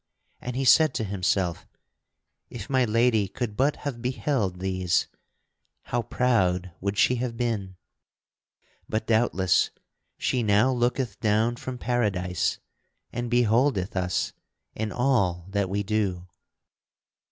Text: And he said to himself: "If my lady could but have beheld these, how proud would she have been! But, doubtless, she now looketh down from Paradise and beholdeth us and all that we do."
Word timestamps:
And 0.39 0.55
he 0.55 0.65
said 0.65 0.95
to 0.95 1.03
himself: 1.03 1.67
"If 2.49 2.71
my 2.71 2.85
lady 2.85 3.27
could 3.27 3.55
but 3.55 3.75
have 3.85 4.01
beheld 4.01 4.57
these, 4.59 5.05
how 5.83 6.01
proud 6.01 6.71
would 6.81 6.97
she 6.97 7.17
have 7.17 7.37
been! 7.37 7.75
But, 8.89 9.05
doubtless, 9.05 9.69
she 10.17 10.41
now 10.41 10.71
looketh 10.71 11.19
down 11.19 11.55
from 11.57 11.77
Paradise 11.77 12.57
and 13.13 13.29
beholdeth 13.29 13.95
us 13.95 14.33
and 14.75 14.91
all 14.91 15.45
that 15.49 15.69
we 15.69 15.83
do." 15.83 16.25